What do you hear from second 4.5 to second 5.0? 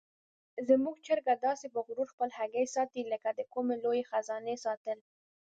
ساتل.